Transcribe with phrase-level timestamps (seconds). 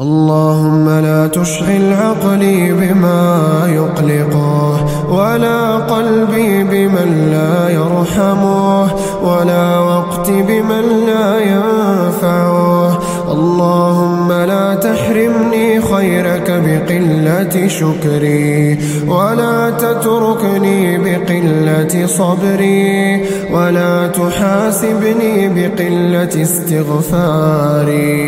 [0.00, 8.82] اللهم لا تشغل عقلي بما يقلقه ولا قلبي بمن لا يرحمه
[9.22, 12.98] ولا وقتي بمن لا ينفعه.
[13.32, 18.78] اللهم لا تحرمني خيرك بقلة شكري
[19.08, 23.22] ولا تتركني بقلة صبري
[23.52, 28.20] ولا تحاسبني بقلة استغفاري.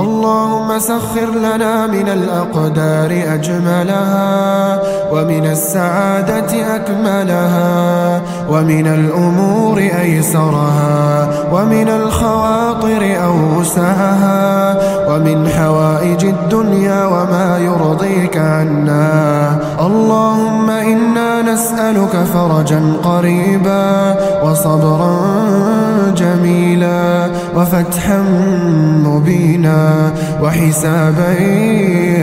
[0.00, 4.78] اللهم سخر لنا من الأقدار أجملها
[5.12, 14.76] ومن السعادة أكملها ومن الأمور أيسرها ومن الخواطر أوسعها
[15.08, 19.58] ومن حوائج الدنيا وما يرضيك عنا.
[19.80, 25.77] اللهم إنا نسألك فرجا قريبا وصبرا
[26.18, 28.18] جميلا وفتحا
[29.06, 29.82] مبينا
[30.42, 31.30] وحسابا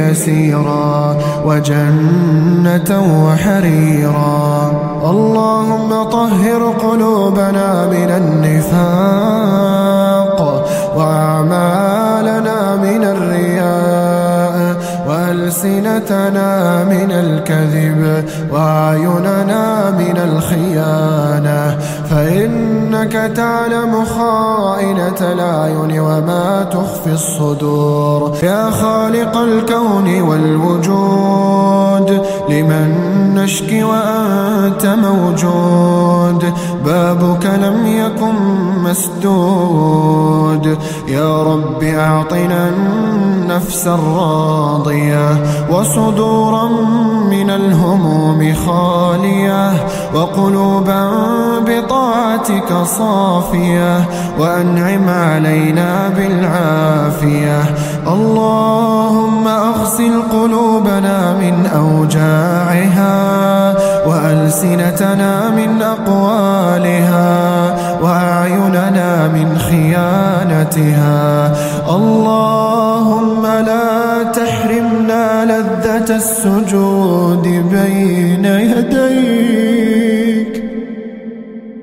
[0.09, 2.89] يسيرا وجنة
[3.25, 4.71] وحريرا.
[5.11, 9.35] اللهم طهر قلوبنا من النفاق
[10.97, 11.84] وأعمالنا
[15.55, 21.77] وألسنتنا من الكذب وأعيننا من الخيانة.
[22.09, 28.37] فإنك تعلم خائنة الأعين وما تخفي الصدور.
[28.43, 32.95] يا خالق الكون والوجود لمن
[33.35, 35.94] نشكي وأنت موجود.
[36.85, 38.35] بابك لم يكن
[38.83, 40.77] مسدود.
[41.07, 46.69] يا رب أعطنا النفس الراضية وصدورا
[47.29, 49.71] من الهموم خالية
[50.15, 51.09] وقلوبا
[51.67, 54.05] بطاعتك صافية
[54.39, 57.75] وأنعم علينا بالعافية.
[58.07, 63.44] اللهم أغسل قلوبنا من أوجاعها
[64.65, 67.31] وألسنتنا من أقوالها
[68.01, 71.53] وأعيننا من خيانتها.
[71.95, 79.03] اللهم لا تحرمنا لذة السجود بين يديك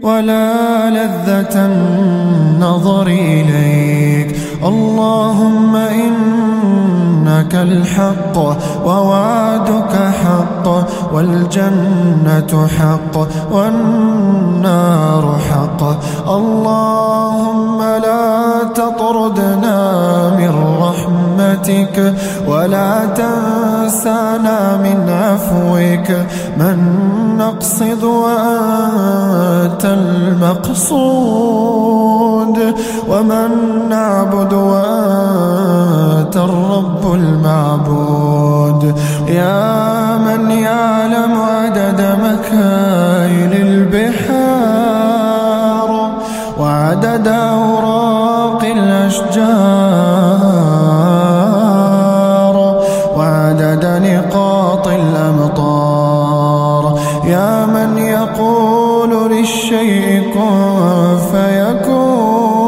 [0.02, 4.36] ولا لذة النظر إليك.
[4.64, 5.76] اللهم
[7.52, 8.36] إنك الحق
[8.86, 10.66] ووعدك حق
[11.12, 13.16] والجنة حق
[13.52, 15.82] والنار حق.
[16.28, 19.78] اللهم لا تطردنا
[20.38, 22.14] من رحمتك
[22.48, 23.06] ولا
[24.02, 26.10] تنسانا من عفوك.
[26.58, 26.78] من
[27.38, 30.82] نقصد وأنت المقصود.
[33.08, 33.48] ومن
[33.88, 38.94] نعبد وأنت الرب المعبود.
[39.28, 42.81] يا من يعلم عدد مكاين
[59.42, 62.62] للشيء كن فيكون.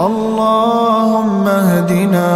[0.00, 2.30] اللهم اهدنا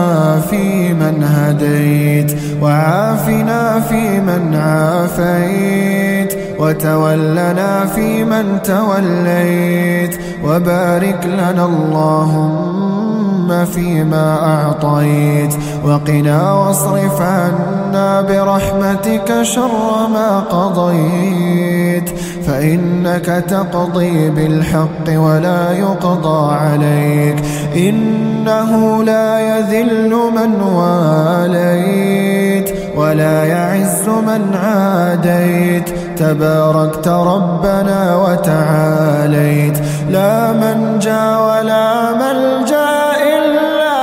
[0.50, 2.30] فيمن هديت
[2.62, 6.25] وعافنا فيمن عافيت.
[6.58, 22.10] وتولنا فيمن توليت وبارك لنا اللهم فيما أعطيت وقنا واصرف عنا برحمتك شر ما قضيت
[22.46, 27.36] فإنك تقضي بالحق ولا يقضى عليك
[27.76, 32.55] إنه لا يذل من واليت
[32.96, 35.88] ولا يعز من عاديت.
[36.18, 39.78] تباركت ربنا وتعاليت.
[40.10, 42.94] لا منجا ولا ملجأ
[43.36, 43.98] إلا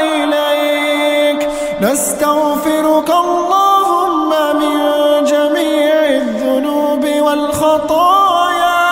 [0.00, 1.48] إليك.
[1.80, 4.30] نستغفرك اللهم
[4.60, 4.76] من
[5.24, 8.86] جميع الذنوب والخطايا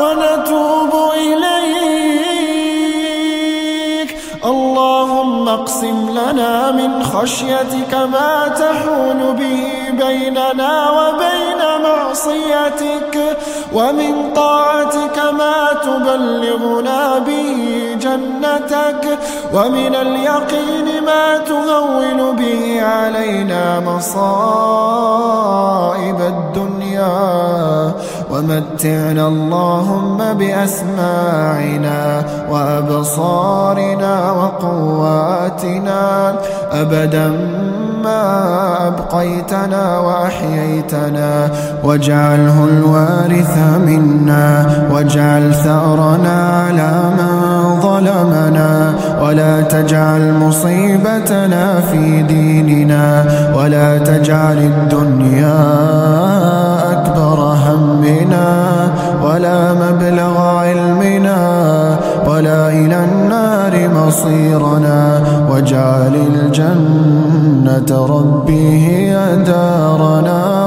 [0.00, 1.47] ونتوب إليك.
[5.54, 9.62] اقسم لنا من خشيتك ما تحول به
[10.06, 13.14] بيننا وبين معصيتك
[13.72, 17.52] ومن طاعتك ما تبلغنا به
[18.00, 19.18] جنتك
[19.54, 24.98] ومن اليقين ما تهون به علينا مصائب
[26.20, 27.57] الدنيا.
[28.38, 36.32] ومتعنا اللهم بأسماعنا وأبصارنا وقواتنا.
[36.72, 37.28] أبدا
[38.04, 38.26] ما
[38.86, 41.50] أبقيتنا وأحييتنا.
[41.84, 44.66] واجعله الوارث منا.
[44.92, 47.34] واجعل ثأرنا على من
[47.80, 48.94] ظلمنا.
[49.22, 53.24] ولا تجعل مصيبتنا في ديننا.
[53.54, 56.27] ولا تجعل الدنيا
[58.08, 58.90] همنا
[59.22, 61.38] ولا مبلغ علمنا
[62.26, 65.20] ولا إلى النار مصيرنا
[65.50, 70.66] واجعل الجنة ربي هي دارنا